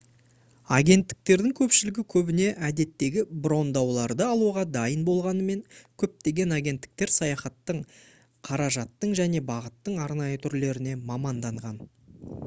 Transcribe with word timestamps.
агенттіктердің 0.75 1.51
көпшілігі 1.57 2.03
көбіне 2.13 2.47
әдеттегі 2.69 3.25
брондауларды 3.43 4.25
алуға 4.29 4.63
дайын 4.79 5.03
болғанымен 5.11 5.61
көптеген 6.05 6.55
агенттіктер 6.59 7.13
саяхаттың 7.19 7.83
қаражаттың 8.51 9.15
және 9.23 9.45
бағыттың 9.53 10.03
арнайы 10.09 10.43
түрлеріне 10.49 10.97
маманданған 11.11 11.81